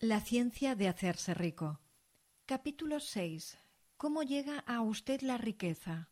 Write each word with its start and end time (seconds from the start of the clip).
La 0.00 0.20
ciencia 0.20 0.76
de 0.76 0.86
hacerse 0.86 1.34
rico. 1.34 1.80
Capítulo 2.46 3.00
6. 3.00 3.58
¿Cómo 3.96 4.22
llega 4.22 4.60
a 4.60 4.80
usted 4.80 5.22
la 5.22 5.38
riqueza? 5.38 6.08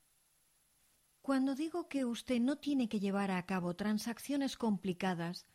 Cuando 1.22 1.54
digo 1.54 1.88
que 1.88 2.04
usted 2.04 2.40
no 2.40 2.58
tiene 2.58 2.88
que 2.88 2.98
llevar 2.98 3.30
a 3.30 3.46
cabo 3.46 3.76
transacciones 3.76 4.56
complicadas, 4.56 5.46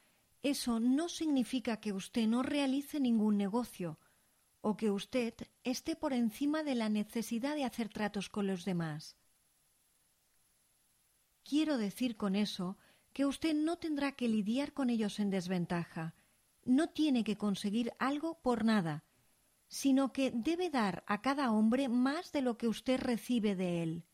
eso 0.44 0.80
no 0.80 1.10
significa 1.10 1.82
que 1.82 1.92
usted 1.92 2.26
no 2.26 2.42
realice 2.42 3.02
ningún 3.02 3.36
negocio 3.36 4.00
o 4.62 4.78
que 4.78 4.92
usted 4.92 5.34
esté 5.66 5.98
por 5.98 6.14
encima 6.14 6.64
de 6.64 6.76
la 6.76 6.88
necesidad 6.88 7.56
de 7.56 7.66
hacer 7.66 7.90
tratos 7.90 8.30
con 8.30 8.48
los 8.48 8.64
demás. 8.64 9.18
Quiero 11.44 11.78
decir 11.78 12.16
con 12.16 12.38
eso 12.38 12.78
que 13.12 13.26
usted 13.26 13.54
no 13.54 13.78
tendrá 13.78 14.14
que 14.14 14.30
lidiar 14.30 14.72
con 14.72 14.90
ellos 14.90 15.20
en 15.20 15.32
desventaja, 15.32 16.16
no 16.64 16.90
tiene 16.90 17.24
que 17.24 17.38
conseguir 17.38 17.94
algo 18.00 18.40
por 18.42 18.66
nada, 18.66 19.04
sino 19.68 20.12
que 20.12 20.32
debe 20.32 20.70
dar 20.70 21.04
a 21.08 21.22
cada 21.22 21.52
hombre 21.52 21.90
más 21.90 22.32
de 22.32 22.42
lo 22.42 22.58
que 22.58 22.68
usted 22.68 23.00
recibe 23.00 23.56
de 23.56 23.84
él. 23.84 24.06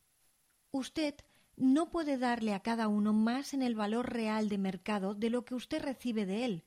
Usted 0.71 1.15
no 1.55 1.89
puede 1.89 2.17
darle 2.17 2.53
a 2.53 2.61
cada 2.61 2.87
uno 2.87 3.13
más 3.13 3.53
en 3.53 3.63
el 3.63 3.73
valor 3.73 4.13
real 4.13 4.49
de 4.49 4.59
mercado 4.59 5.15
de 5.15 5.31
lo 5.31 5.43
que 5.43 5.55
usted 5.55 5.81
recibe 5.81 6.25
de 6.25 6.45
él, 6.45 6.63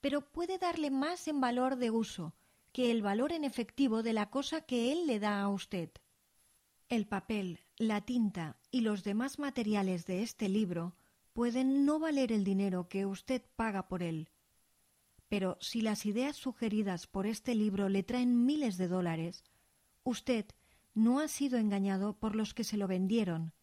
pero 0.00 0.32
puede 0.32 0.58
darle 0.58 0.90
más 0.90 1.28
en 1.28 1.40
valor 1.40 1.76
de 1.76 1.90
uso 1.90 2.34
que 2.72 2.90
el 2.90 3.02
valor 3.02 3.32
en 3.32 3.44
efectivo 3.44 4.02
de 4.02 4.14
la 4.14 4.30
cosa 4.30 4.62
que 4.62 4.92
él 4.92 5.06
le 5.06 5.20
da 5.20 5.42
a 5.42 5.48
usted. 5.48 5.90
El 6.88 7.06
papel, 7.06 7.60
la 7.76 8.00
tinta 8.00 8.56
y 8.70 8.80
los 8.80 9.04
demás 9.04 9.38
materiales 9.38 10.06
de 10.06 10.22
este 10.22 10.48
libro 10.48 10.96
pueden 11.34 11.84
no 11.84 11.98
valer 11.98 12.32
el 12.32 12.44
dinero 12.44 12.88
que 12.88 13.04
usted 13.04 13.42
paga 13.56 13.88
por 13.88 14.02
él, 14.02 14.30
pero 15.32 15.56
si 15.62 15.80
las 15.80 16.04
ideas 16.04 16.36
sugeridas 16.36 17.06
por 17.06 17.26
este 17.26 17.54
libro 17.54 17.88
le 17.88 18.02
traen 18.02 18.44
miles 18.44 18.76
de 18.76 18.86
dólares, 18.86 19.44
usted 20.04 20.44
no 20.92 21.20
ha 21.20 21.26
sido 21.26 21.56
engañado 21.56 22.12
por 22.12 22.36
los 22.36 22.52
que 22.52 22.64
se 22.64 22.76
lo 22.76 22.86
vendieron. 22.86 23.54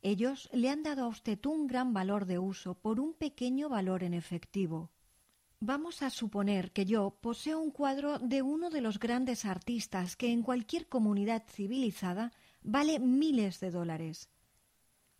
Ellos 0.00 0.48
le 0.54 0.70
han 0.70 0.82
dado 0.82 1.04
a 1.04 1.08
usted 1.08 1.38
un 1.44 1.66
gran 1.66 1.92
valor 1.92 2.24
de 2.24 2.38
uso 2.38 2.76
por 2.76 3.00
un 3.00 3.12
pequeño 3.12 3.68
valor 3.68 4.02
en 4.02 4.14
efectivo. 4.14 4.92
Vamos 5.60 6.00
a 6.00 6.08
suponer 6.08 6.72
que 6.72 6.86
yo 6.86 7.18
poseo 7.20 7.60
un 7.60 7.70
cuadro 7.70 8.18
de 8.18 8.40
uno 8.40 8.70
de 8.70 8.80
los 8.80 8.98
grandes 8.98 9.44
artistas 9.44 10.16
que 10.16 10.32
en 10.32 10.40
cualquier 10.40 10.88
comunidad 10.88 11.44
civilizada 11.46 12.32
vale 12.62 12.98
miles 12.98 13.60
de 13.60 13.70
dólares. 13.70 14.30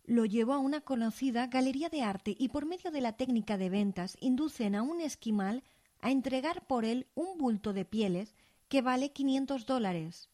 Lo 0.03 0.25
llevo 0.25 0.53
a 0.53 0.57
una 0.57 0.81
conocida 0.81 1.45
galería 1.45 1.89
de 1.89 2.01
arte 2.01 2.35
y 2.39 2.49
por 2.49 2.65
medio 2.65 2.89
de 2.89 3.01
la 3.01 3.13
técnica 3.13 3.59
de 3.59 3.69
ventas 3.69 4.17
inducen 4.19 4.73
a 4.73 4.81
un 4.81 4.99
esquimal 4.99 5.63
a 6.05 6.11
entregar 6.11 6.67
por 6.67 6.85
él 6.85 7.07
un 7.15 7.39
bulto 7.39 7.73
de 7.73 7.83
pieles 7.83 8.35
que 8.67 8.83
vale 8.83 9.11
quinientos 9.11 9.65
dólares. 9.65 10.29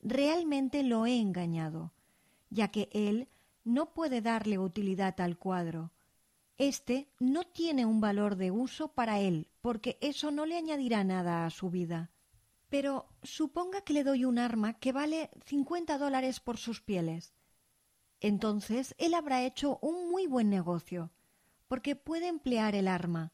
Realmente 0.00 0.82
lo 0.82 1.06
he 1.06 1.16
engañado, 1.16 1.92
ya 2.50 2.66
que 2.72 2.88
él 2.90 3.28
no 3.62 3.94
puede 3.94 4.20
darle 4.20 4.58
utilidad 4.58 5.20
al 5.20 5.38
cuadro. 5.38 5.92
Este 6.58 7.08
no 7.20 7.44
tiene 7.44 7.86
un 7.86 8.00
valor 8.00 8.34
de 8.34 8.50
uso 8.50 8.88
para 8.88 9.20
él, 9.20 9.46
porque 9.60 9.96
eso 10.00 10.32
no 10.32 10.44
le 10.44 10.56
añadirá 10.56 11.04
nada 11.04 11.46
a 11.46 11.50
su 11.50 11.70
vida. 11.70 12.10
Pero 12.68 13.06
suponga 13.22 13.82
que 13.82 13.92
le 13.92 14.02
doy 14.02 14.24
un 14.24 14.40
arma 14.40 14.72
que 14.80 14.90
vale 14.90 15.30
cincuenta 15.44 15.98
dólares 15.98 16.40
por 16.40 16.58
sus 16.58 16.80
pieles. 16.80 17.32
Entonces 18.18 18.96
él 18.98 19.14
habrá 19.14 19.44
hecho 19.44 19.78
un 19.82 20.10
muy 20.10 20.26
buen 20.26 20.50
negocio, 20.50 21.12
porque 21.68 21.94
puede 21.94 22.26
emplear 22.26 22.74
el 22.74 22.88
arma, 22.88 23.33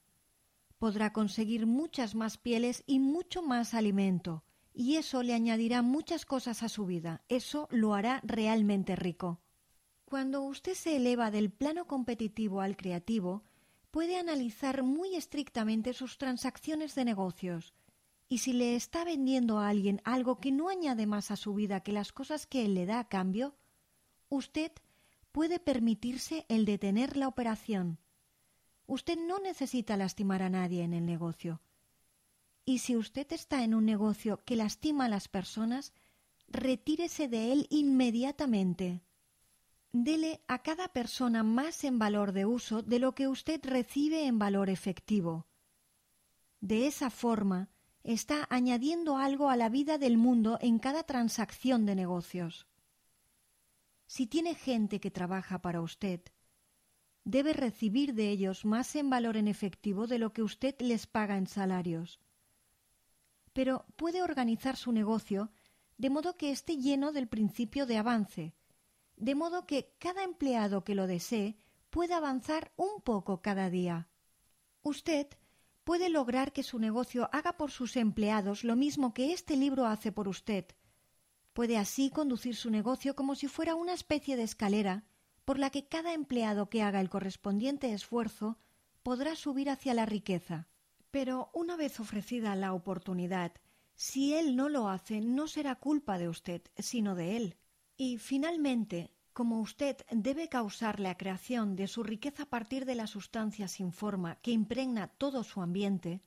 podrá 0.80 1.12
conseguir 1.12 1.66
muchas 1.66 2.14
más 2.14 2.38
pieles 2.38 2.82
y 2.86 3.00
mucho 3.00 3.42
más 3.42 3.74
alimento, 3.74 4.44
y 4.72 4.96
eso 4.96 5.22
le 5.22 5.34
añadirá 5.34 5.82
muchas 5.82 6.24
cosas 6.24 6.62
a 6.62 6.70
su 6.70 6.86
vida, 6.86 7.22
eso 7.28 7.68
lo 7.70 7.92
hará 7.92 8.22
realmente 8.24 8.96
rico. 8.96 9.42
Cuando 10.06 10.40
usted 10.40 10.72
se 10.72 10.96
eleva 10.96 11.30
del 11.30 11.50
plano 11.50 11.86
competitivo 11.86 12.62
al 12.62 12.78
creativo, 12.78 13.44
puede 13.90 14.18
analizar 14.18 14.82
muy 14.82 15.16
estrictamente 15.16 15.92
sus 15.92 16.16
transacciones 16.16 16.94
de 16.94 17.04
negocios, 17.04 17.74
y 18.26 18.38
si 18.38 18.54
le 18.54 18.74
está 18.74 19.04
vendiendo 19.04 19.58
a 19.58 19.68
alguien 19.68 20.00
algo 20.04 20.40
que 20.40 20.50
no 20.50 20.70
añade 20.70 21.06
más 21.06 21.30
a 21.30 21.36
su 21.36 21.52
vida 21.52 21.80
que 21.80 21.92
las 21.92 22.10
cosas 22.10 22.46
que 22.46 22.64
él 22.64 22.74
le 22.74 22.86
da 22.86 23.00
a 23.00 23.08
cambio, 23.08 23.54
usted 24.30 24.72
puede 25.30 25.60
permitirse 25.60 26.46
el 26.48 26.64
detener 26.64 27.18
la 27.18 27.28
operación, 27.28 27.98
Usted 28.90 29.16
no 29.16 29.38
necesita 29.38 29.96
lastimar 29.96 30.42
a 30.42 30.50
nadie 30.50 30.82
en 30.82 30.94
el 30.94 31.06
negocio. 31.06 31.60
Y 32.64 32.78
si 32.78 32.96
usted 32.96 33.32
está 33.32 33.62
en 33.62 33.72
un 33.72 33.86
negocio 33.86 34.40
que 34.44 34.56
lastima 34.56 35.04
a 35.04 35.08
las 35.08 35.28
personas, 35.28 35.92
retírese 36.48 37.28
de 37.28 37.52
él 37.52 37.68
inmediatamente. 37.70 39.04
Dele 39.92 40.42
a 40.48 40.64
cada 40.64 40.88
persona 40.88 41.44
más 41.44 41.84
en 41.84 42.00
valor 42.00 42.32
de 42.32 42.46
uso 42.46 42.82
de 42.82 42.98
lo 42.98 43.14
que 43.14 43.28
usted 43.28 43.60
recibe 43.62 44.26
en 44.26 44.40
valor 44.40 44.68
efectivo. 44.68 45.46
De 46.60 46.88
esa 46.88 47.10
forma, 47.10 47.70
está 48.02 48.48
añadiendo 48.50 49.18
algo 49.18 49.50
a 49.50 49.56
la 49.56 49.68
vida 49.68 49.98
del 49.98 50.18
mundo 50.18 50.58
en 50.60 50.80
cada 50.80 51.04
transacción 51.04 51.86
de 51.86 51.94
negocios. 51.94 52.66
Si 54.08 54.26
tiene 54.26 54.56
gente 54.56 54.98
que 54.98 55.12
trabaja 55.12 55.62
para 55.62 55.80
usted, 55.80 56.22
debe 57.24 57.52
recibir 57.52 58.14
de 58.14 58.30
ellos 58.30 58.64
más 58.64 58.96
en 58.96 59.10
valor 59.10 59.36
en 59.36 59.48
efectivo 59.48 60.06
de 60.06 60.18
lo 60.18 60.32
que 60.32 60.42
usted 60.42 60.74
les 60.80 61.06
paga 61.06 61.36
en 61.36 61.46
salarios. 61.46 62.20
Pero 63.52 63.84
puede 63.96 64.22
organizar 64.22 64.76
su 64.76 64.92
negocio 64.92 65.50
de 65.98 66.10
modo 66.10 66.36
que 66.36 66.50
esté 66.50 66.76
lleno 66.78 67.12
del 67.12 67.28
principio 67.28 67.84
de 67.84 67.98
avance, 67.98 68.54
de 69.16 69.34
modo 69.34 69.66
que 69.66 69.94
cada 69.98 70.24
empleado 70.24 70.82
que 70.82 70.94
lo 70.94 71.06
desee 71.06 71.58
pueda 71.90 72.16
avanzar 72.16 72.72
un 72.76 73.02
poco 73.02 73.42
cada 73.42 73.68
día. 73.68 74.08
Usted 74.82 75.26
puede 75.84 76.08
lograr 76.08 76.52
que 76.52 76.62
su 76.62 76.78
negocio 76.78 77.28
haga 77.32 77.56
por 77.56 77.70
sus 77.70 77.96
empleados 77.96 78.64
lo 78.64 78.76
mismo 78.76 79.12
que 79.12 79.32
este 79.32 79.56
libro 79.56 79.86
hace 79.86 80.10
por 80.10 80.26
usted. 80.26 80.64
Puede 81.52 81.76
así 81.76 82.10
conducir 82.10 82.56
su 82.56 82.70
negocio 82.70 83.14
como 83.14 83.34
si 83.34 83.48
fuera 83.48 83.74
una 83.74 83.92
especie 83.92 84.36
de 84.36 84.44
escalera 84.44 85.04
por 85.50 85.58
la 85.58 85.70
que 85.70 85.88
cada 85.88 86.14
empleado 86.14 86.70
que 86.70 86.80
haga 86.80 87.00
el 87.00 87.10
correspondiente 87.10 87.92
esfuerzo 87.92 88.56
podrá 89.02 89.34
subir 89.34 89.68
hacia 89.68 89.94
la 89.94 90.06
riqueza. 90.06 90.68
Pero 91.10 91.50
una 91.52 91.74
vez 91.74 91.98
ofrecida 91.98 92.54
la 92.54 92.72
oportunidad, 92.72 93.50
si 93.96 94.32
él 94.32 94.54
no 94.54 94.68
lo 94.68 94.88
hace, 94.88 95.20
no 95.20 95.48
será 95.48 95.74
culpa 95.74 96.18
de 96.18 96.28
usted, 96.28 96.62
sino 96.78 97.16
de 97.16 97.36
él. 97.36 97.56
Y 97.96 98.18
finalmente, 98.18 99.12
como 99.32 99.60
usted 99.60 99.96
debe 100.12 100.48
causar 100.48 101.00
la 101.00 101.16
creación 101.16 101.74
de 101.74 101.88
su 101.88 102.04
riqueza 102.04 102.44
a 102.44 102.48
partir 102.48 102.84
de 102.84 102.94
la 102.94 103.08
sustancia 103.08 103.66
sin 103.66 103.92
forma 103.92 104.36
que 104.42 104.52
impregna 104.52 105.08
todo 105.08 105.42
su 105.42 105.62
ambiente, 105.62 106.22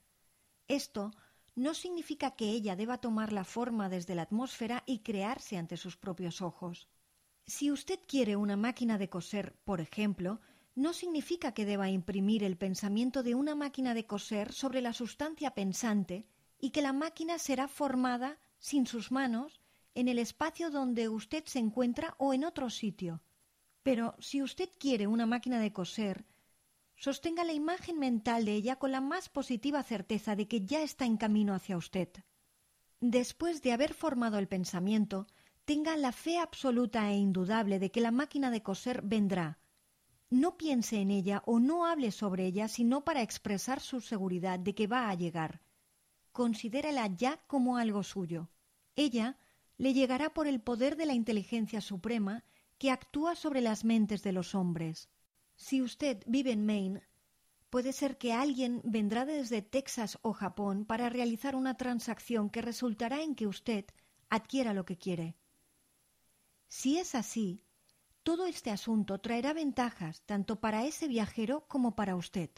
esto 0.68 1.12
no 1.56 1.74
significa 1.74 2.32
que 2.32 2.50
ella 2.50 2.76
deba 2.76 2.98
tomar 2.98 3.32
la 3.32 3.46
forma 3.46 3.88
desde 3.88 4.16
la 4.16 4.24
atmósfera 4.24 4.84
y 4.86 5.00
crearse 5.00 5.56
ante 5.58 5.78
sus 5.78 5.96
propios 5.96 6.42
ojos. 6.42 6.90
Si 7.46 7.72
usted 7.72 8.00
quiere 8.08 8.36
una 8.36 8.56
máquina 8.56 8.98
de 8.98 9.10
coser, 9.10 9.56
por 9.66 9.82
ejemplo, 9.82 10.40
no 10.76 10.94
significa 10.94 11.54
que 11.54 11.66
deba 11.66 11.90
imprimir 11.90 12.44
el 12.44 12.58
pensamiento 12.58 13.22
de 13.22 13.36
una 13.36 13.54
máquina 13.54 13.94
de 13.94 14.06
coser 14.06 14.54
sobre 14.54 14.82
la 14.82 14.94
sustancia 14.94 15.52
pensante 15.52 16.26
y 16.60 16.72
que 16.72 16.82
la 16.82 16.94
máquina 16.94 17.38
será 17.38 17.68
formada 17.68 18.40
sin 18.60 18.88
sus 18.88 19.12
manos 19.12 19.60
en 19.94 20.08
el 20.08 20.18
espacio 20.18 20.72
donde 20.72 21.10
usted 21.10 21.44
se 21.46 21.60
encuentra 21.60 22.16
o 22.18 22.34
en 22.34 22.46
otro 22.46 22.70
sitio. 22.70 23.22
Pero 23.84 24.16
si 24.20 24.42
usted 24.42 24.70
quiere 24.80 25.08
una 25.08 25.26
máquina 25.26 25.60
de 25.60 25.74
coser, 25.74 26.26
sostenga 26.96 27.44
la 27.44 27.54
imagen 27.54 28.00
mental 28.00 28.46
de 28.46 28.54
ella 28.54 28.78
con 28.78 28.92
la 28.92 29.02
más 29.02 29.28
positiva 29.30 29.84
certeza 29.84 30.36
de 30.36 30.48
que 30.48 30.66
ya 30.66 30.82
está 30.82 31.06
en 31.06 31.18
camino 31.18 31.54
hacia 31.54 31.78
usted. 31.78 32.10
Después 33.02 33.62
de 33.62 33.74
haber 33.74 33.94
formado 33.94 34.40
el 34.40 34.48
pensamiento, 34.48 35.28
tenga 35.66 35.96
la 35.96 36.12
fe 36.12 36.40
absoluta 36.40 37.10
e 37.12 37.16
indudable 37.18 37.80
de 37.80 37.90
que 37.92 38.02
la 38.02 38.12
máquina 38.12 38.52
de 38.52 38.62
coser 38.62 39.02
vendrá. 39.02 39.60
No 40.30 40.58
piense 40.58 40.98
en 41.00 41.12
ella 41.12 41.42
o 41.46 41.60
no 41.60 41.86
hable 41.86 42.12
sobre 42.12 42.46
ella 42.46 42.68
sino 42.68 43.06
para 43.06 43.22
expresar 43.22 43.80
su 43.80 44.02
seguridad 44.02 44.60
de 44.60 44.76
que 44.76 44.88
va 44.88 45.10
a 45.10 45.16
llegar. 45.16 45.62
Considérala 46.32 47.08
ya 47.08 47.38
como 47.48 47.78
algo 47.78 48.04
suyo. 48.04 48.50
Ella 48.96 49.38
le 49.78 49.94
llegará 49.94 50.34
por 50.34 50.48
el 50.48 50.60
poder 50.60 50.98
de 50.98 51.06
la 51.06 51.14
inteligencia 51.14 51.82
suprema 51.82 52.44
que 52.78 52.92
actúa 52.92 53.36
sobre 53.36 53.62
las 53.62 53.86
mentes 53.86 54.24
de 54.24 54.34
los 54.34 54.56
hombres. 54.56 55.10
Si 55.56 55.82
usted 55.82 56.24
vive 56.26 56.52
en 56.52 56.66
Maine, 56.66 57.04
puede 57.70 57.94
ser 57.94 58.18
que 58.18 58.34
alguien 58.34 58.82
vendrá 58.84 59.26
desde 59.26 59.62
Texas 59.62 60.18
o 60.22 60.34
Japón 60.34 60.86
para 60.86 61.10
realizar 61.10 61.56
una 61.56 61.78
transacción 61.78 62.50
que 62.50 62.62
resultará 62.62 63.22
en 63.22 63.36
que 63.36 63.48
usted 63.48 63.86
adquiera 64.30 64.74
lo 64.74 64.86
que 64.86 64.98
quiere. 64.98 65.38
Si 66.76 66.98
es 66.98 67.14
así, 67.14 67.62
todo 68.24 68.48
este 68.48 68.72
asunto 68.72 69.20
traerá 69.20 69.54
ventajas 69.54 70.24
tanto 70.24 70.60
para 70.60 70.86
ese 70.86 71.08
viajero 71.08 71.68
como 71.68 71.96
para 71.96 72.16
usted. 72.16 72.50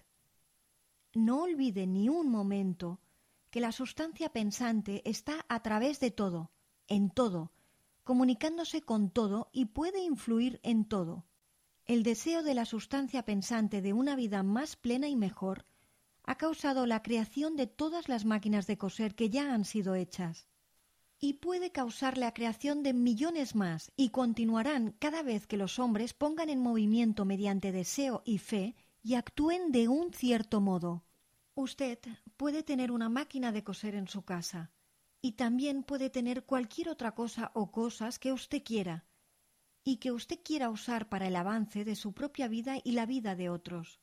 No 1.13 1.43
olvide 1.43 1.85
ni 1.85 2.07
un 2.07 2.29
momento 2.29 3.01
que 3.49 3.59
la 3.59 3.73
sustancia 3.73 4.31
pensante 4.31 5.01
está 5.03 5.45
a 5.49 5.61
través 5.61 5.99
de 5.99 6.11
todo, 6.11 6.53
en 6.87 7.09
todo, 7.09 7.51
comunicándose 8.05 8.81
con 8.81 9.09
todo 9.09 9.49
y 9.51 9.65
puede 9.65 10.01
influir 10.01 10.61
en 10.63 10.85
todo. 10.85 11.25
El 11.85 12.01
deseo 12.03 12.41
de 12.41 12.53
la 12.53 12.63
sustancia 12.63 13.25
pensante 13.25 13.81
de 13.81 13.91
una 13.91 14.15
vida 14.15 14.43
más 14.43 14.77
plena 14.77 15.09
y 15.09 15.17
mejor 15.17 15.65
ha 16.23 16.37
causado 16.37 16.85
la 16.85 17.03
creación 17.03 17.57
de 17.57 17.67
todas 17.67 18.07
las 18.07 18.23
máquinas 18.23 18.65
de 18.65 18.77
coser 18.77 19.13
que 19.13 19.29
ya 19.29 19.53
han 19.53 19.65
sido 19.65 19.93
hechas. 19.93 20.47
Y 21.19 21.33
puede 21.33 21.71
causar 21.71 22.17
la 22.17 22.33
creación 22.33 22.83
de 22.83 22.93
millones 22.93 23.55
más 23.55 23.91
y 23.95 24.09
continuarán 24.09 24.95
cada 24.99 25.23
vez 25.23 25.47
que 25.47 25.57
los 25.57 25.79
hombres 25.79 26.13
pongan 26.13 26.49
en 26.49 26.59
movimiento 26.59 27.25
mediante 27.25 27.71
deseo 27.71 28.21
y 28.25 28.37
fe 28.37 28.75
y 29.01 29.15
actúen 29.15 29.71
de 29.71 29.87
un 29.87 30.13
cierto 30.13 30.61
modo. 30.61 31.05
Usted 31.53 31.99
puede 32.37 32.63
tener 32.63 32.91
una 32.91 33.09
máquina 33.09 33.51
de 33.51 33.63
coser 33.63 33.95
en 33.95 34.07
su 34.07 34.23
casa, 34.23 34.71
y 35.25 35.31
también 35.31 35.81
puede 35.81 36.11
tener 36.11 36.43
cualquier 36.43 36.89
otra 36.89 37.15
cosa 37.15 37.49
o 37.55 37.71
cosas 37.71 38.19
que 38.19 38.31
usted 38.31 38.61
quiera 38.63 39.05
y 39.83 39.97
que 39.97 40.11
usted 40.11 40.39
quiera 40.43 40.69
usar 40.69 41.09
para 41.09 41.27
el 41.27 41.35
avance 41.35 41.83
de 41.83 41.95
su 41.95 42.13
propia 42.13 42.47
vida 42.47 42.77
y 42.83 42.91
la 42.91 43.07
vida 43.07 43.35
de 43.35 43.49
otros. 43.49 43.99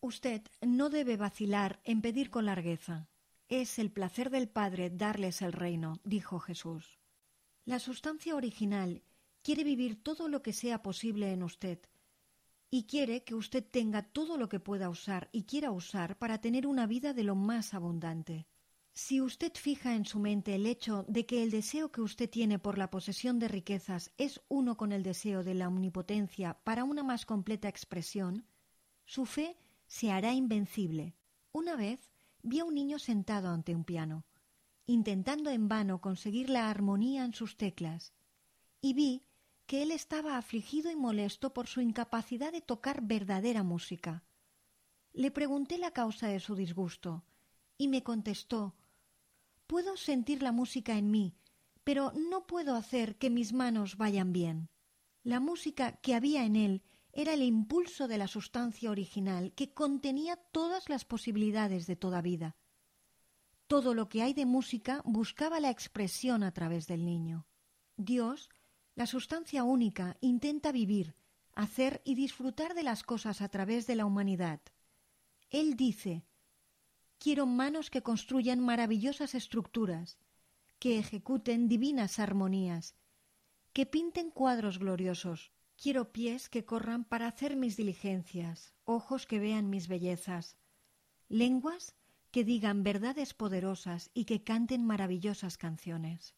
Usted 0.00 0.42
no 0.60 0.90
debe 0.90 1.16
vacilar 1.16 1.80
en 1.84 2.02
pedir 2.02 2.28
con 2.28 2.44
largueza. 2.44 3.08
Es 3.48 3.78
el 3.78 3.92
placer 3.92 4.30
del 4.30 4.48
Padre 4.48 4.90
darles 4.90 5.40
el 5.40 5.52
reino, 5.52 6.00
dijo 6.02 6.40
Jesús. 6.40 6.98
La 7.64 7.78
sustancia 7.78 8.34
original 8.34 9.04
quiere 9.42 9.62
vivir 9.62 10.02
todo 10.02 10.28
lo 10.28 10.42
que 10.42 10.52
sea 10.52 10.82
posible 10.82 11.30
en 11.30 11.44
usted 11.44 11.78
y 12.70 12.84
quiere 12.84 13.22
que 13.22 13.36
usted 13.36 13.64
tenga 13.64 14.02
todo 14.02 14.36
lo 14.36 14.48
que 14.48 14.58
pueda 14.58 14.88
usar 14.88 15.28
y 15.30 15.44
quiera 15.44 15.70
usar 15.70 16.18
para 16.18 16.40
tener 16.40 16.66
una 16.66 16.88
vida 16.88 17.12
de 17.12 17.22
lo 17.22 17.36
más 17.36 17.72
abundante. 17.72 18.48
Si 18.92 19.20
usted 19.20 19.52
fija 19.54 19.94
en 19.94 20.06
su 20.06 20.18
mente 20.18 20.56
el 20.56 20.66
hecho 20.66 21.04
de 21.06 21.24
que 21.24 21.44
el 21.44 21.52
deseo 21.52 21.92
que 21.92 22.00
usted 22.00 22.28
tiene 22.28 22.58
por 22.58 22.78
la 22.78 22.90
posesión 22.90 23.38
de 23.38 23.46
riquezas 23.46 24.10
es 24.16 24.40
uno 24.48 24.76
con 24.76 24.90
el 24.90 25.04
deseo 25.04 25.44
de 25.44 25.54
la 25.54 25.68
omnipotencia 25.68 26.58
para 26.64 26.82
una 26.82 27.04
más 27.04 27.26
completa 27.26 27.68
expresión, 27.68 28.44
su 29.04 29.24
fe 29.24 29.56
se 29.86 30.10
hará 30.10 30.32
invencible. 30.32 31.14
Una 31.52 31.76
vez 31.76 32.10
vi 32.46 32.60
a 32.60 32.64
un 32.64 32.74
niño 32.74 32.98
sentado 32.98 33.48
ante 33.48 33.74
un 33.74 33.84
piano, 33.84 34.24
intentando 34.86 35.50
en 35.50 35.68
vano 35.68 36.00
conseguir 36.00 36.48
la 36.48 36.70
armonía 36.70 37.24
en 37.24 37.34
sus 37.34 37.56
teclas, 37.56 38.12
y 38.80 38.94
vi 38.94 39.24
que 39.66 39.82
él 39.82 39.90
estaba 39.90 40.38
afligido 40.38 40.90
y 40.92 40.96
molesto 40.96 41.52
por 41.52 41.66
su 41.66 41.80
incapacidad 41.80 42.52
de 42.52 42.60
tocar 42.60 43.02
verdadera 43.02 43.64
música. 43.64 44.24
Le 45.12 45.32
pregunté 45.32 45.76
la 45.76 45.90
causa 45.90 46.28
de 46.28 46.38
su 46.38 46.54
disgusto, 46.54 47.24
y 47.76 47.88
me 47.88 48.02
contestó 48.02 48.76
Puedo 49.66 49.96
sentir 49.96 50.42
la 50.42 50.52
música 50.52 50.96
en 50.96 51.10
mí, 51.10 51.34
pero 51.82 52.12
no 52.12 52.46
puedo 52.46 52.76
hacer 52.76 53.16
que 53.16 53.28
mis 53.28 53.52
manos 53.52 53.96
vayan 53.96 54.32
bien. 54.32 54.70
La 55.24 55.40
música 55.40 55.96
que 56.00 56.14
había 56.14 56.44
en 56.44 56.54
él 56.54 56.82
era 57.18 57.32
el 57.32 57.42
impulso 57.42 58.08
de 58.08 58.18
la 58.18 58.28
sustancia 58.28 58.90
original 58.90 59.54
que 59.54 59.72
contenía 59.72 60.36
todas 60.36 60.90
las 60.90 61.06
posibilidades 61.06 61.86
de 61.86 61.96
toda 61.96 62.20
vida. 62.20 62.56
Todo 63.66 63.94
lo 63.94 64.10
que 64.10 64.20
hay 64.20 64.34
de 64.34 64.44
música 64.44 65.00
buscaba 65.06 65.58
la 65.58 65.70
expresión 65.70 66.42
a 66.42 66.52
través 66.52 66.86
del 66.86 67.06
niño. 67.06 67.46
Dios, 67.96 68.50
la 68.94 69.06
sustancia 69.06 69.64
única, 69.64 70.18
intenta 70.20 70.72
vivir, 70.72 71.16
hacer 71.54 72.02
y 72.04 72.16
disfrutar 72.16 72.74
de 72.74 72.82
las 72.82 73.02
cosas 73.02 73.40
a 73.40 73.48
través 73.48 73.86
de 73.86 73.96
la 73.96 74.04
humanidad. 74.04 74.60
Él 75.48 75.74
dice 75.74 76.22
Quiero 77.18 77.46
manos 77.46 77.88
que 77.88 78.02
construyan 78.02 78.60
maravillosas 78.60 79.34
estructuras, 79.34 80.18
que 80.78 80.98
ejecuten 80.98 81.66
divinas 81.66 82.18
armonías, 82.18 82.94
que 83.72 83.86
pinten 83.86 84.30
cuadros 84.30 84.78
gloriosos. 84.78 85.55
Quiero 85.76 86.12
pies 86.12 86.48
que 86.48 86.64
corran 86.64 87.04
para 87.04 87.28
hacer 87.28 87.54
mis 87.56 87.76
diligencias, 87.76 88.72
ojos 88.84 89.26
que 89.26 89.38
vean 89.38 89.68
mis 89.68 89.88
bellezas, 89.88 90.56
lenguas 91.28 91.94
que 92.30 92.44
digan 92.44 92.82
verdades 92.82 93.34
poderosas 93.34 94.10
y 94.14 94.24
que 94.24 94.42
canten 94.42 94.84
maravillosas 94.84 95.58
canciones. 95.58 96.34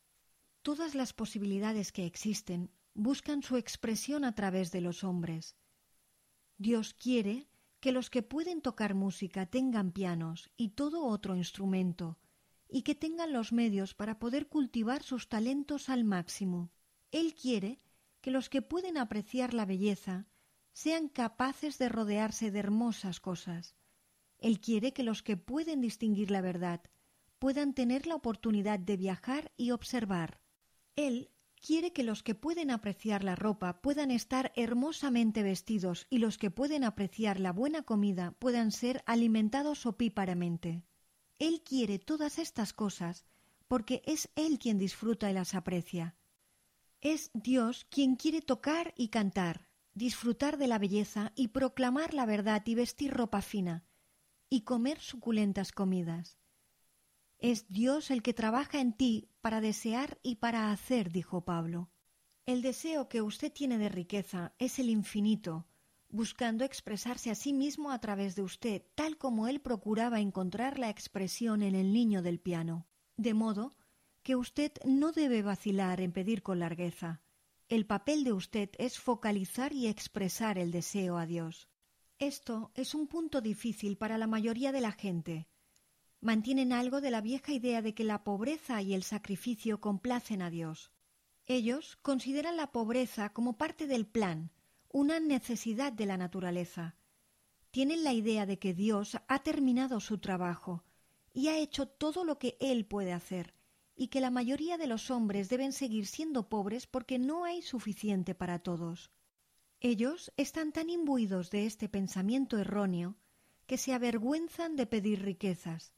Todas 0.63 0.95
las 0.95 1.13
posibilidades 1.13 1.93
que 1.93 2.05
existen 2.05 2.71
buscan 2.95 3.43
su 3.43 3.57
expresión 3.57 4.25
a 4.25 4.35
través 4.35 4.73
de 4.73 4.81
los 4.81 5.05
hombres. 5.05 5.57
Dios 6.57 6.95
quiere 6.95 7.49
que 7.81 7.93
los 7.93 8.11
que 8.11 8.23
pueden 8.23 8.61
tocar 8.61 8.95
música 8.95 9.47
tengan 9.47 9.93
pianos 9.93 10.51
y 10.57 10.71
todo 10.71 11.05
otro 11.05 11.37
instrumento, 11.37 12.19
y 12.69 12.83
que 12.83 12.97
tengan 12.97 13.33
los 13.33 13.53
medios 13.53 13.95
para 13.95 14.19
poder 14.19 14.49
cultivar 14.49 15.03
sus 15.05 15.29
talentos 15.29 15.89
al 15.89 16.05
máximo. 16.05 16.73
Él 17.13 17.35
quiere 17.35 17.81
que 18.21 18.31
los 18.31 18.49
que 18.49 18.63
pueden 18.63 18.97
apreciar 18.97 19.55
la 19.55 19.65
belleza 19.65 20.27
sean 20.73 21.09
capaces 21.09 21.79
de 21.79 21.89
rodearse 21.89 22.51
de 22.51 22.59
hermosas 22.59 23.21
cosas. 23.21 23.77
Él 24.39 24.61
quiere 24.61 24.93
que 24.93 25.03
los 25.03 25.23
que 25.23 25.37
pueden 25.37 25.81
distinguir 25.81 26.31
la 26.31 26.41
verdad 26.41 26.81
puedan 27.39 27.75
tener 27.75 28.07
la 28.07 28.15
oportunidad 28.15 28.79
de 28.79 28.97
viajar 28.97 29.53
y 29.57 29.71
observar. 29.71 30.41
Él 30.97 31.31
quiere 31.61 31.93
que 31.93 32.03
los 32.03 32.23
que 32.23 32.35
pueden 32.35 32.71
apreciar 32.71 33.25
la 33.25 33.35
ropa 33.35 33.81
puedan 33.81 34.11
estar 34.11 34.53
hermosamente 34.57 35.43
vestidos 35.43 36.07
y 36.11 36.19
los 36.19 36.39
que 36.39 36.51
pueden 36.51 36.85
apreciar 36.85 37.41
la 37.41 37.53
buena 37.53 37.83
comida 37.83 38.33
puedan 38.39 38.73
ser 38.73 39.03
alimentados 39.07 39.87
opíparamente. 39.87 40.85
Él 41.39 41.63
quiere 41.63 41.99
todas 41.99 42.39
estas 42.39 42.73
cosas 42.73 43.27
porque 43.69 44.03
es 44.07 44.31
Él 44.35 44.59
quien 44.59 44.79
disfruta 44.79 45.31
y 45.31 45.35
las 45.35 45.55
aprecia. 45.55 46.17
Es 47.01 47.31
Dios 47.33 47.87
quien 47.91 48.17
quiere 48.17 48.43
tocar 48.43 48.93
y 48.97 49.09
cantar, 49.09 49.69
disfrutar 49.95 50.59
de 50.59 50.67
la 50.67 50.79
belleza 50.79 51.33
y 51.37 51.49
proclamar 51.49 52.13
la 52.13 52.27
verdad 52.27 52.63
y 52.67 52.75
vestir 52.75 53.13
ropa 53.13 53.41
fina, 53.41 53.85
y 54.51 54.63
comer 54.63 54.99
suculentas 54.99 55.71
comidas. 55.71 56.39
Es 57.39 57.69
Dios 57.69 58.11
el 58.11 58.23
que 58.23 58.35
trabaja 58.35 58.81
en 58.81 58.93
ti 58.93 59.29
para 59.41 59.61
desear 59.61 60.19
y 60.25 60.37
para 60.37 60.73
hacer, 60.73 61.13
dijo 61.13 61.45
Pablo. 61.45 61.91
El 62.47 62.63
deseo 62.63 63.09
que 63.09 63.23
usted 63.23 63.53
tiene 63.53 63.79
de 63.79 63.89
riqueza 63.89 64.55
es 64.59 64.81
el 64.81 64.91
infinito, 64.91 65.69
buscando 66.09 66.65
expresarse 66.65 67.31
a 67.31 67.37
sí 67.37 67.53
mismo 67.53 67.93
a 67.93 68.01
través 68.01 68.35
de 68.35 68.43
usted, 68.43 68.83
tal 68.97 69.19
como 69.19 69.47
él 69.47 69.61
procuraba 69.61 70.19
encontrar 70.19 70.81
la 70.81 70.91
expresión 70.91 71.63
en 71.63 71.77
el 71.77 71.93
niño 71.93 72.23
del 72.23 72.41
piano. 72.41 72.89
De 73.17 73.35
modo 73.35 73.73
que 74.29 74.37
usted 74.37 74.73
no 74.85 75.11
debe 75.11 75.41
vacilar 75.41 76.03
en 76.03 76.13
pedir 76.13 76.43
con 76.43 76.59
largueza. 76.59 77.23
El 77.71 77.87
papel 77.87 78.25
de 78.25 78.35
usted 78.35 78.69
es 78.77 78.99
focalizar 78.99 79.73
y 79.73 79.87
expresar 79.87 80.59
el 80.59 80.71
deseo 80.71 81.17
a 81.17 81.25
Dios. 81.25 81.71
Esto 82.19 82.71
es 82.75 82.95
un 82.95 83.07
punto 83.07 83.41
difícil 83.41 83.97
para 83.97 84.19
la 84.19 84.27
mayoría 84.27 84.71
de 84.71 84.83
la 84.83 84.93
gente, 84.93 85.49
mantienen 86.21 86.75
algo 86.75 87.01
de 87.01 87.11
la 87.11 87.23
vieja 87.23 87.55
idea 87.55 87.81
de 87.81 87.95
que 87.95 88.05
la 88.05 88.23
pobreza 88.23 88.83
y 88.83 88.93
el 88.93 89.03
sacrificio 89.03 89.81
complacen 89.81 90.43
a 90.43 90.51
Dios. 90.51 90.93
Ellos 91.47 91.97
consideran 92.03 92.59
la 92.59 92.71
pobreza 92.71 93.33
como 93.33 93.57
parte 93.57 93.87
del 93.87 94.07
plan, 94.07 94.53
una 94.91 95.21
necesidad 95.21 95.91
de 95.91 96.05
la 96.05 96.19
naturaleza. 96.19 96.97
Tienen 97.71 98.05
la 98.05 98.13
idea 98.13 98.45
de 98.45 98.59
que 98.59 98.75
Dios 98.75 99.17
ha 99.27 99.43
terminado 99.43 100.01
su 100.01 100.19
trabajo 100.19 100.85
y 101.33 101.49
ha 101.49 101.57
hecho 101.57 101.89
todo 101.89 102.25
lo 102.25 102.39
que 102.39 102.59
Él 102.61 102.85
puede 102.85 103.15
hacer, 103.15 103.55
y 104.01 104.09
que 104.09 104.21
la 104.21 104.31
mayoría 104.31 104.79
de 104.79 104.87
los 104.87 105.11
hombres 105.11 105.49
deben 105.49 105.73
seguir 105.73 106.07
siendo 106.07 106.49
pobres 106.49 106.87
porque 106.87 107.19
no 107.19 107.45
hay 107.45 107.63
suficiente 107.63 108.33
para 108.33 108.61
todos. 108.61 109.11
Ellos 109.81 110.33
están 110.37 110.71
tan 110.71 110.89
imbuidos 110.89 111.51
de 111.51 111.67
este 111.67 111.89
pensamiento 111.89 112.59
erróneo 112.59 113.17
que 113.67 113.77
se 113.77 113.93
avergüenzan 113.93 114.77
de 114.77 114.87
pedir 114.87 115.23
riquezas, 115.23 115.95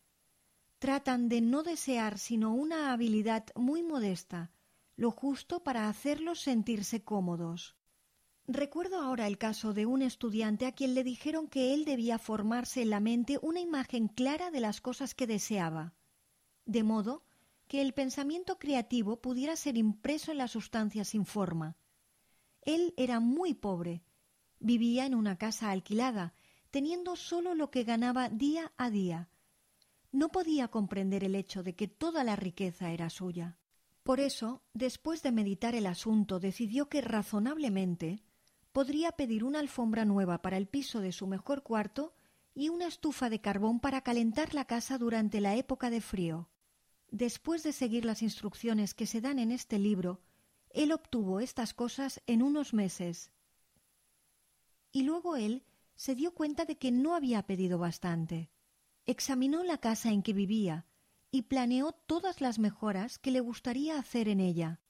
tratan 0.79 1.29
de 1.29 1.43
no 1.43 1.63
desear 1.63 2.19
sino 2.19 2.55
una 2.55 2.93
habilidad 2.93 3.45
muy 3.55 3.83
modesta, 3.83 4.51
lo 4.97 5.11
justo 5.11 5.63
para 5.63 5.89
hacerlos 5.91 6.41
sentirse 6.41 7.05
cómodos. 7.05 7.77
Recuerdo 8.47 8.99
ahora 8.99 9.27
el 9.27 9.37
caso 9.37 9.75
de 9.75 9.85
un 9.85 10.01
estudiante 10.01 10.65
a 10.65 10.73
quien 10.73 10.95
le 10.95 11.05
dijeron 11.05 11.49
que 11.49 11.75
él 11.75 11.85
debía 11.85 12.19
formarse 12.19 12.81
en 12.81 12.91
la 12.91 13.01
mente 13.01 13.39
una 13.43 13.61
imagen 13.61 14.09
clara 14.09 14.51
de 14.51 14.61
las 14.61 14.81
cosas 14.81 15.15
que 15.15 15.27
deseaba, 15.27 15.95
de 16.65 16.83
modo 16.83 17.25
que 17.71 17.81
el 17.81 17.95
pensamiento 17.95 18.59
creativo 18.59 19.21
pudiera 19.21 19.55
ser 19.55 19.79
impreso 19.79 20.33
en 20.33 20.39
la 20.39 20.49
sustancia 20.49 21.05
sin 21.05 21.25
forma. 21.25 21.77
Él 22.63 22.95
era 22.97 23.21
muy 23.21 23.55
pobre, 23.55 24.03
vivía 24.59 25.07
en 25.07 25.15
una 25.15 25.39
casa 25.39 25.71
alquilada, 25.71 26.35
teniendo 26.73 27.15
solo 27.15 27.55
lo 27.55 27.71
que 27.71 27.85
ganaba 27.85 28.29
día 28.29 28.73
a 28.77 28.91
día, 28.91 29.31
no 30.11 30.31
podía 30.31 30.67
comprender 30.67 31.23
el 31.23 31.37
hecho 31.37 31.63
de 31.63 31.77
que 31.77 31.87
toda 31.87 32.25
la 32.25 32.35
riqueza 32.35 32.91
era 32.91 33.09
suya. 33.09 33.57
Por 34.03 34.19
eso, 34.19 34.65
después 34.75 35.23
de 35.23 35.31
meditar 35.31 35.77
el 35.77 35.87
asunto, 35.87 36.41
decidió 36.41 36.89
que 36.89 37.03
razonablemente 37.03 38.25
podría 38.73 39.13
pedir 39.13 39.45
una 39.45 39.61
alfombra 39.61 40.05
nueva 40.05 40.43
para 40.43 40.57
el 40.57 40.67
piso 40.67 41.01
de 41.01 41.13
su 41.13 41.29
mejor 41.29 41.63
cuarto 41.63 42.15
y 42.53 42.69
una 42.69 42.89
estufa 42.89 43.31
de 43.31 43.41
carbón 43.41 43.79
para 43.79 44.01
calentar 44.01 44.55
la 44.55 44.65
casa 44.65 44.99
durante 44.99 45.41
la 45.41 45.55
época 45.55 45.89
de 45.89 46.01
frío. 46.01 46.51
Después 47.11 47.65
de 47.65 47.73
seguir 47.73 48.05
las 48.05 48.23
instrucciones 48.23 48.95
que 48.95 49.07
se 49.07 49.21
dan 49.21 49.39
en 49.41 49.51
este 49.51 49.79
libro, 49.79 50.21
él 50.71 50.93
obtuvo 50.93 51.41
estas 51.41 51.75
cosas 51.75 52.23
en 52.27 52.43
unos 52.43 52.73
meses. 52.73 53.33
Y 54.93 55.03
luego 55.03 55.37
él 55.37 55.65
se 55.97 56.15
dio 56.15 56.33
cuenta 56.35 56.65
de 56.65 56.79
que 56.79 56.93
no 56.93 57.15
había 57.15 57.43
pedido 57.47 57.79
bastante. 57.79 58.51
Examinó 59.07 59.65
la 59.65 59.79
casa 59.79 60.11
en 60.11 60.23
que 60.23 60.33
vivía 60.33 60.87
y 61.33 61.43
planeó 61.43 61.93
todas 61.93 62.41
las 62.41 62.59
mejoras 62.59 63.19
que 63.19 63.33
le 63.33 63.41
gustaría 63.41 63.99
hacer 63.99 64.29
en 64.29 64.41
ella. 64.41 64.81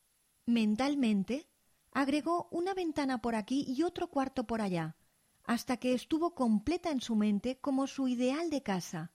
Mentalmente, 0.45 1.49
agregó 1.91 2.49
una 2.51 2.75
ventana 2.75 3.23
por 3.23 3.35
aquí 3.35 3.65
y 3.67 3.83
otro 3.83 4.09
cuarto 4.09 4.47
por 4.47 4.61
allá, 4.61 4.97
hasta 5.45 5.79
que 5.79 5.95
estuvo 5.95 6.35
completa 6.35 6.91
en 6.91 7.01
su 7.01 7.17
mente 7.17 7.59
como 7.61 7.87
su 7.87 8.09
ideal 8.09 8.51
de 8.51 8.63
casa, 8.63 9.13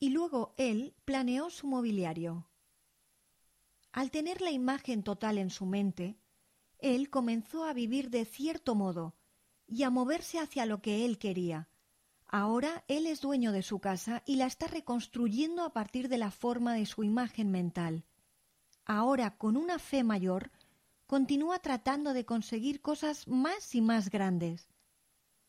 y 0.00 0.10
luego 0.10 0.54
él 0.56 0.94
planeó 1.04 1.50
su 1.50 1.66
mobiliario. 1.66 2.47
Al 3.98 4.12
tener 4.12 4.40
la 4.42 4.52
imagen 4.52 5.02
total 5.02 5.38
en 5.38 5.50
su 5.50 5.66
mente, 5.66 6.20
él 6.78 7.10
comenzó 7.10 7.64
a 7.64 7.72
vivir 7.72 8.10
de 8.10 8.24
cierto 8.26 8.76
modo 8.76 9.16
y 9.66 9.82
a 9.82 9.90
moverse 9.90 10.38
hacia 10.38 10.66
lo 10.66 10.80
que 10.80 11.04
él 11.04 11.18
quería. 11.18 11.68
Ahora 12.24 12.84
él 12.86 13.08
es 13.08 13.20
dueño 13.20 13.50
de 13.50 13.64
su 13.64 13.80
casa 13.80 14.22
y 14.24 14.36
la 14.36 14.46
está 14.46 14.68
reconstruyendo 14.68 15.64
a 15.64 15.72
partir 15.72 16.08
de 16.08 16.16
la 16.16 16.30
forma 16.30 16.74
de 16.74 16.86
su 16.86 17.02
imagen 17.02 17.50
mental. 17.50 18.04
Ahora, 18.84 19.36
con 19.36 19.56
una 19.56 19.80
fe 19.80 20.04
mayor, 20.04 20.52
continúa 21.08 21.58
tratando 21.58 22.12
de 22.12 22.24
conseguir 22.24 22.80
cosas 22.80 23.26
más 23.26 23.74
y 23.74 23.80
más 23.80 24.10
grandes. 24.10 24.68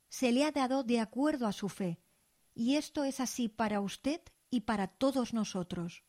Se 0.08 0.32
le 0.32 0.44
ha 0.44 0.52
dado 0.52 0.82
de 0.82 1.00
acuerdo 1.00 1.46
a 1.46 1.54
su 1.54 1.70
fe, 1.70 2.00
y 2.56 2.78
esto 2.78 3.04
es 3.04 3.20
así 3.20 3.48
para 3.48 3.80
usted 3.80 4.22
y 4.50 4.62
para 4.62 4.88
todos 4.88 5.36
nosotros. 5.36 6.04